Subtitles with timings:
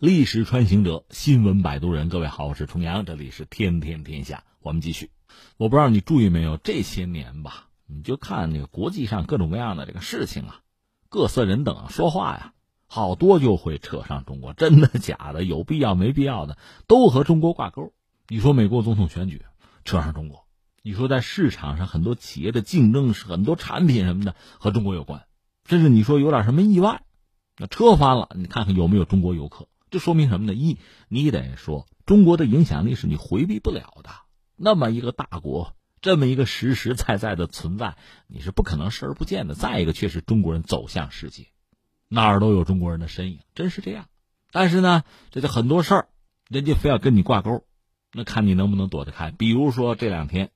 [0.00, 5.10] 历史穿行者，新闻摆渡人，各位好，我是重阳，这里是天天天下，我们继续。
[5.56, 10.60] 我不知道你注意没有，这些年吧，你就看那个国际上各种各样的这个事情啊，
[11.08, 12.52] 各色人等说话呀，
[12.86, 17.92] 好多就会扯上中国，真的假的，有必要没必要的，都和中国挂钩。
[18.28, 19.42] 你说美国总统选举
[19.84, 20.46] 扯上中国，
[20.80, 25.26] 你说在市场上很多企业的竞争是很多产品什么的和中国有关，
[25.64, 27.02] 甚至你说有点什么意外，
[27.56, 29.66] 那车翻了，你看看有没有中国游客。
[29.90, 30.54] 这说明什么呢？
[30.54, 30.78] 一，
[31.08, 34.10] 你得说中国的影响力是你回避不了的。
[34.56, 37.96] 那么一个大国，这么一个实实在在的存在，
[38.26, 39.54] 你是不可能视而不见的。
[39.54, 41.46] 再一个，却是中国人走向世界，
[42.08, 44.06] 哪儿都有中国人的身影，真是这样。
[44.50, 46.08] 但是呢，这就很多事儿，
[46.48, 47.64] 人家非要跟你挂钩，
[48.12, 49.30] 那看你能不能躲得开。
[49.30, 50.50] 比如说这两天，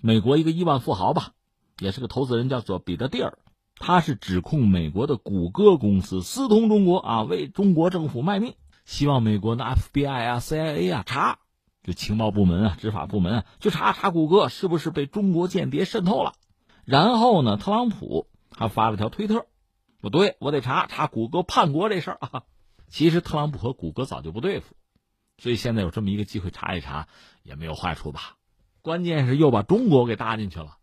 [0.00, 1.32] 美国一个亿万富豪吧，
[1.78, 3.38] 也是个投资人，叫做彼得蒂尔，
[3.76, 8.54] 他是指控美国的谷歌公司私通中国啊，为中国政府卖命。
[8.86, 11.40] 希望美国的 FBI 啊、CIA 啊查，
[11.82, 16.34] 就情报部门啊、执法部门啊，去查查谷歌是不是被中国间谍渗透了。
[16.84, 19.46] 然后呢，特朗普还发了条推特，
[20.00, 22.44] 不对，我得查查谷歌叛国这事儿啊。
[22.88, 24.76] 其实特朗普和谷歌早就不对付，
[25.36, 27.08] 所以现在有这么一个机会查一查，
[27.42, 28.36] 也没有坏处吧。
[28.82, 30.76] 关键是又把中国给搭进去了。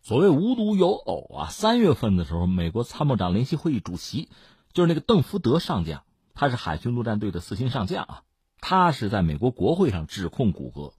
[0.00, 4.28] 所谓无独有偶啊，三月份的时候，美国参谋长联席会议主席
[4.72, 6.04] 就是那个邓福德上将。
[6.34, 8.22] 他是海军陆战队的四星上将啊，
[8.60, 10.94] 他是在美国国会上指控谷歌，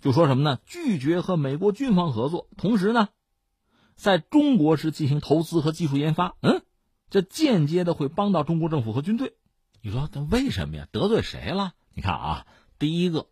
[0.00, 0.58] 就说什么呢？
[0.66, 3.08] 拒绝和美国军方合作，同时呢，
[3.94, 6.36] 在中国是进行投资和技术研发。
[6.40, 6.62] 嗯，
[7.10, 9.34] 这间接的会帮到中国政府和军队。
[9.82, 10.88] 你说他为什么呀？
[10.92, 11.74] 得罪谁了？
[11.94, 12.46] 你看啊，
[12.78, 13.26] 第一个，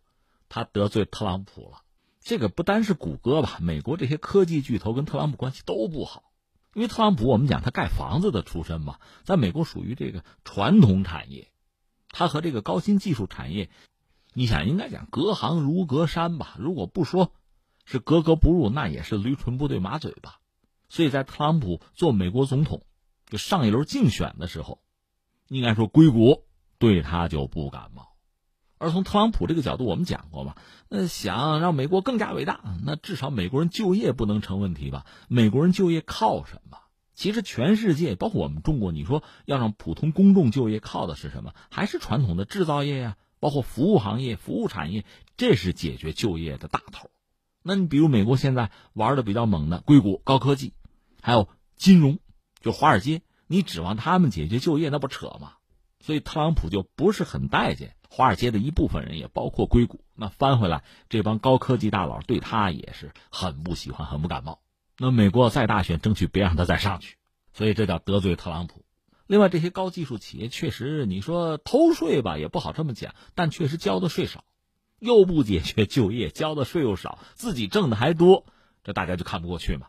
[0.49, 1.81] 他得罪特朗普了。
[2.21, 6.23] 这个不单是谷歌吧，美国这些科技巨头跟特朗普关系都不好。
[6.75, 11.49] 因为特朗普，我们讲他盖房子的出身嘛，在美国属于这个传统产业，
[12.09, 13.69] 他和这个高新技术产业，
[14.33, 16.57] 你想应该讲隔行如隔山吧？
[16.59, 17.31] 如果不说，
[17.85, 20.41] 是格格不入，那也是驴唇不对马嘴吧。
[20.89, 22.83] 所以在特朗普做美国总统，
[23.29, 24.81] 就上一轮竞选的时候，
[25.47, 26.43] 应该说硅谷
[26.77, 28.14] 对他就不感冒。
[28.77, 30.55] 而从特朗普这个角度，我们讲过嘛，
[30.89, 35.05] 那想让美国更加伟大，那至少美国人就业不能成问题吧？
[35.27, 36.77] 美国人就业靠什么？
[37.13, 41.53] 其实全世界，包括我们中国，你说要让普通公众就业，靠的是什么？
[41.71, 45.05] 还是传统的制造业呀，包括服务行业、服务产业，
[45.37, 47.09] 这是解决就业的大头。
[47.63, 50.73] 那你比如美国现在玩的比较猛的硅谷、高科技，
[51.21, 51.47] 还有
[51.77, 52.19] 金融，
[52.59, 55.53] 就华尔街，你指望他们解决就业，那不扯吗？
[56.01, 57.95] 所以特朗普就不是很待见。
[58.15, 64.61] 华尔街的一部分人，也包括硅谷，那翻回来，这帮高科技大佬对他也是很不喜欢，很不感冒。
[64.97, 67.17] 那美国再大选，争取别让他再上去，
[67.51, 68.85] 所以这叫得罪特朗普。
[69.27, 74.45] 另外，这些高技术企业确实，你说偷税吧，也不好这么讲，但确实交的税少，
[74.99, 78.45] 又不解决就业，交的税又少，自己挣的还多，
[78.85, 79.87] 这大家就看不过去嘛。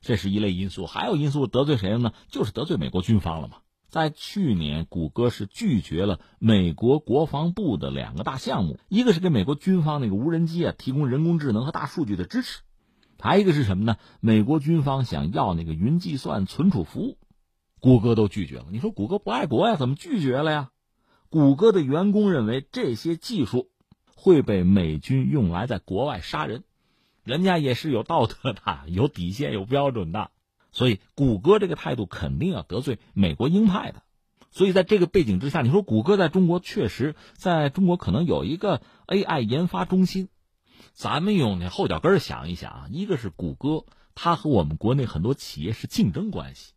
[0.00, 2.12] 这是一类因素，还有因素得罪谁了呢？
[2.28, 3.56] 就是得罪美国军方了嘛。
[3.94, 12.62] 在去年，谷歌是拒绝了美国国防部的两个大项目，一个是给美国军方那个无人机啊提供人工智能和大数据的支持，
[13.20, 13.96] 还一个是什么呢？
[14.18, 17.18] 美国军方想要那个云计算存储服务，
[17.78, 18.66] 谷歌都拒绝了。
[18.72, 19.76] 你说谷歌不爱国呀？
[19.76, 20.70] 怎么拒绝了呀？
[21.30, 23.70] 谷歌的员工认为这些技术
[24.16, 26.64] 会被美军用来在国外杀人，
[27.22, 30.32] 人家也是有道德的，有底线、有标准的。
[30.74, 34.02] 所以，谷歌这个态度肯定要得罪美国鹰派的。
[34.50, 40.28] 所以，在这个背景之下，你说谷歌在中国确实在中国可能有一个 AI 研发中心。
[40.92, 43.84] 咱们用那后脚跟想一想啊，一个是谷歌，
[44.16, 46.72] 它和我们国内很多企业是竞争关系，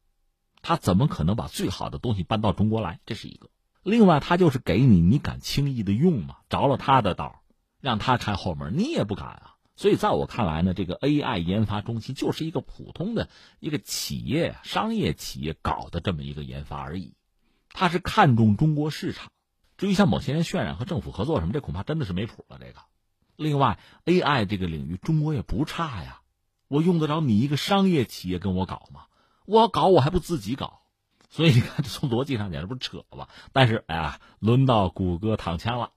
[0.62, 3.00] 它怎么可能把最好的东西搬到中国来？
[3.06, 3.50] 这是一个。
[3.82, 6.38] 另外，它就是给你，你敢轻易的用吗？
[6.50, 7.42] 着了他的道，
[7.82, 9.57] 让他开后门，你也不敢啊。
[9.78, 13.30] 所以，在我看来呢，这个 AI 研发中心就是一个普通的
[13.60, 17.14] 一个企业、商业企业搞的这么一个研发而已。
[17.70, 19.32] 它是看重中国市场。
[19.78, 22.58] 至于像某些人渲染和政府合作什么，这恐怕真的是没谱了。
[22.60, 22.80] 这个，
[23.36, 26.22] 另外，AI 这个领域中国也不差呀。
[26.68, 29.06] 我用得着你一个商业企业跟我搞吗？
[29.46, 30.82] 我搞，我还不自己搞。
[31.30, 33.30] 所以你看，从逻辑上讲，这不是扯吧？
[33.54, 35.92] 但是，哎呀，轮到谷歌躺枪了。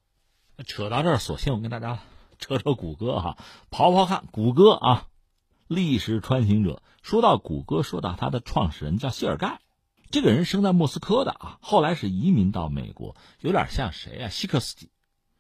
[0.67, 2.01] 扯到这儿，索性我跟大家。
[2.41, 3.39] 扯扯谷歌哈，
[3.71, 5.07] 刨刨看谷歌啊，
[5.69, 6.83] 历史穿行者。
[7.03, 9.61] 说到谷歌，说到它的创始人叫谢尔盖，
[10.11, 14.29] 这个人生在莫斯科的啊，后来是移民到美国，有点像谁啊？
[14.29, 14.91] 希克斯基，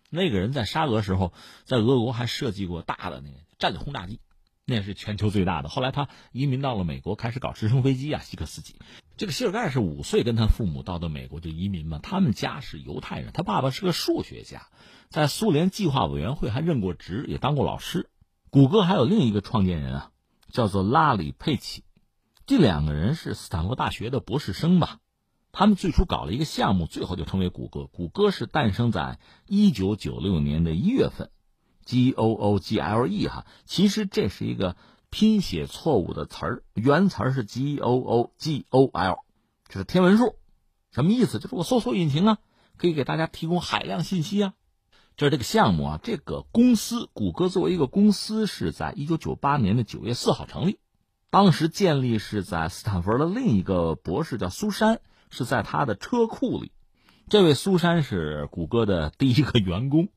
[0.08, 1.32] 那个人在沙俄时候，
[1.64, 4.20] 在俄国还设计过大的那个战略轰炸机，
[4.70, 5.68] 那是全球最大的。
[5.68, 8.76] 后来他移民到了美国，开始搞直升飞机啊，希克斯基。
[9.18, 14.68] 这个谢尔盖是五岁跟他父母到的美国就移民嘛，他们家是犹太人，他爸爸是个数学家，
[15.10, 18.08] 在苏联计划委员会还任过职，也当过老师。
[18.48, 20.10] 谷歌还有另一个创建人啊，
[20.50, 21.84] 叫做拉里·佩奇，
[22.46, 25.00] 这两个人是斯坦福大学的博士生吧？
[25.52, 27.86] 他们最初搞了一个项目，最后就成为谷歌。
[27.86, 31.30] 谷歌是诞生在一九九六年的一月份。
[31.90, 34.76] G O O G L E 哈，其实这是一个
[35.10, 39.18] 拼写错误的词儿，原词儿是 G O O G O L，
[39.66, 40.36] 这是天文数，
[40.92, 41.40] 什么意思？
[41.40, 42.38] 就是我搜索引擎啊，
[42.76, 44.54] 可以给大家提供海量信息啊。
[45.16, 50.78] 这是这个项目啊，这个公司谷歌作为一个公司是在一九九八年的九月四号成立，
[51.28, 56.70] 当时建立是在斯坦福的另一个博士叫苏珊，是在他的车库里，
[57.28, 60.08] 这位苏珊是谷歌的第一个员工。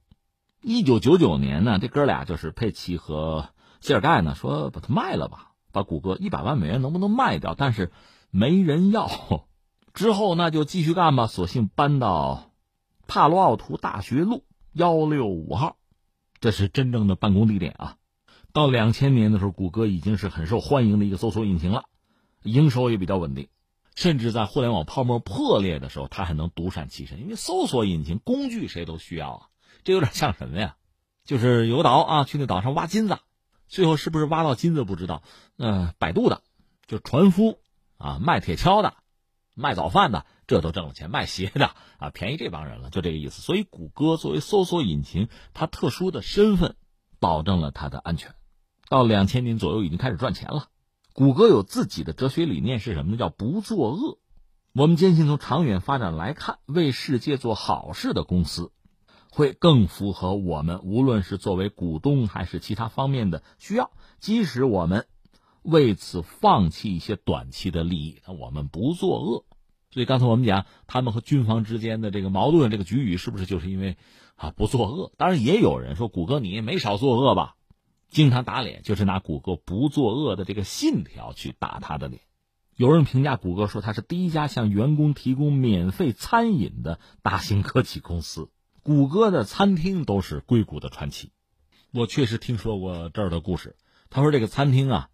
[0.65, 3.49] 一九九九年呢，这哥俩就是佩奇和
[3.81, 7.53] 谢尔盖呢，说把它卖了吧，把谷歌一百万美元能不能卖掉？
[7.53, 7.91] 但是
[8.31, 9.09] 没人要。
[9.93, 12.51] 之后那就继续干吧，索性搬到
[13.07, 15.75] 帕罗奥图大学路幺六五号，
[16.39, 17.97] 这是真正的办公地点啊。
[18.53, 21.83] 到两千年的时候，谷歌已经是很受欢迎的一个搜索引擎了，
[22.43, 23.49] 营收也比较稳定，
[23.95, 29.47] 甚至在互联网泡沫破裂的时候，它还能独善其身，因为搜索引擎工具谁都需要啊。
[29.83, 30.75] 这有点像什么呀？
[31.25, 33.17] 就是有个岛啊，去那岛上挖金子，
[33.67, 35.23] 最后是不是挖到金子不知道。
[35.57, 36.41] 嗯，摆渡的，
[36.85, 37.59] 就船夫
[37.97, 38.95] 啊，卖铁锹的，
[39.55, 41.09] 卖早饭的，这都挣了钱。
[41.09, 43.41] 卖鞋的啊，便宜这帮人了，就这个意思。
[43.41, 46.75] 所以，谷歌作为搜索引擎，它特殊的身份，
[47.19, 48.35] 保证了它的安全。
[48.89, 50.67] 到两千年左右，已经开始赚钱了。
[51.13, 53.17] 谷歌有自己的哲学理念是什么呢？
[53.17, 54.19] 叫不作恶。
[54.73, 58.71] 我们坚信，从长远发展来看，为世界做好事的公司。
[59.35, 63.89] 会更符合我们，无论是作为股东还是其他方面的需要。
[64.19, 65.07] 即使我们
[65.63, 69.45] 为此放弃一些短期的利益，那我们不作恶。
[69.89, 73.97] 所以刚才我们讲，他们和军方之间的这个矛盾，这个局域是不是就是因为
[74.35, 75.11] 啊不作恶？
[75.17, 77.55] 当然也有人说，谷歌你没少作恶吧？
[78.11, 82.21] 经常打脸，就是拿谷歌不作恶的这个信条去打他的脸。
[82.75, 88.51] 有人评价谷歌说，它是第一家向员工提供免费餐饮的大型科技公司。
[88.83, 91.31] 谷歌的餐厅都是硅谷的传奇，
[91.91, 93.77] 我确实听说过这儿的故事。
[94.09, 95.09] 他说这个餐厅啊，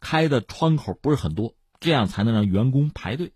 [0.00, 3.34] 开的窗口不是很多，这样才能让员工排队。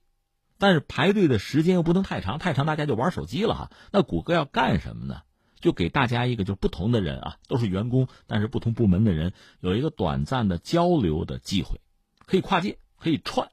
[0.56, 3.70] 但是排队的时间又不能太长，太长大家就玩手机了哈。
[3.92, 5.20] 那谷歌要干什么呢？
[5.60, 11.82] 就给大家一个，就是不同的人啊，都是员工，但是不同部门的人有一个短暂的交流的机会，
[12.24, 13.50] 可以跨界，可以串，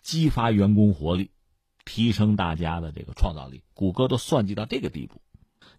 [0.00, 1.32] 激发员工活力，
[1.84, 3.64] 提升大家的这个创造力。
[3.74, 5.20] 谷歌都算计到这个地步。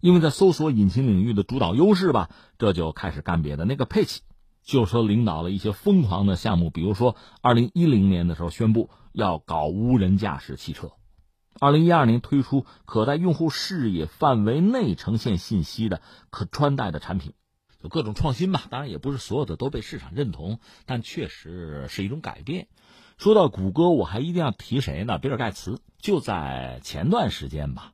[0.04, 2.28] 因为在搜索引擎领域的主导优势吧，
[2.58, 3.64] 这就开始干别的。
[3.64, 4.20] 那个佩奇
[4.62, 10.92] 就说领导了一些疯狂的项目，比如说，二零一零年的时候宣布要搞无人驾驶汽车，
[11.58, 17.32] 二零一二年推出可在用户视野范围内呈现信息的可穿戴的产品，
[17.80, 18.64] 有各种创新吧。
[18.68, 22.68] 当然，也不是所有的都被市场认同，但确实是一种改变。
[23.16, 25.16] 说到谷歌，我还一定要提谁呢？
[25.16, 25.80] 比尔盖茨。
[25.98, 27.93] 就在前段时间吧。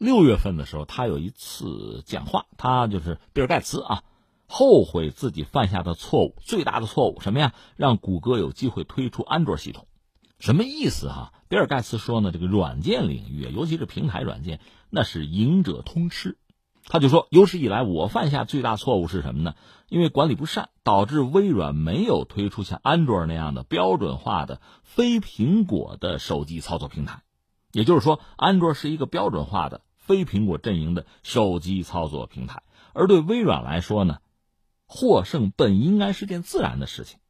[0.00, 4.02] 六月份的时候，他有一次讲话，他就是比尔盖茨啊，
[4.46, 7.52] 后悔自己犯下的错误，最大的错误什么呀？
[7.76, 9.86] 让谷歌有机会推出安卓系统，
[10.38, 11.34] 什么意思哈？
[11.48, 16.38] 比尔盖茨说呢，这个软件领域，尤其是平台软件，那是赢者通吃。
[16.86, 19.54] 他就说，有史以来我犯下最大错误是什么呢？
[19.90, 27.22] 因为管理不善，导致微软没有推出像安卓那样的标准化的非苹果的手机操作平台。
[27.70, 29.82] 也就是说，安卓是一个标准化的。
[30.00, 34.18] 非苹果阵营的手机操作平台，而对微软来说呢，
[34.86, 37.20] 获胜本应该是件自然的事情。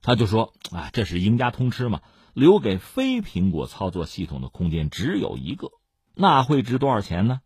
[0.00, 2.00] 他就说：“啊，这是赢家通吃嘛，
[2.32, 5.70] 留给非苹果操作系统的空间只有一个，
[6.14, 7.40] 那会值多少钱呢？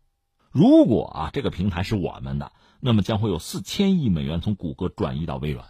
[0.49, 5.67] 如果啊，这个平台是我们的，那么将会有四千亿美元从谷歌转移到微软，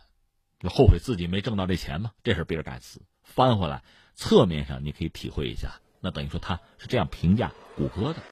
[0.60, 2.12] 就后悔自己没挣到这钱吗？
[2.24, 3.84] 这是比尔盖茨翻回来，
[4.14, 8.22] 侧面上你可以体会一下，那等于说他是这样评价谷歌的。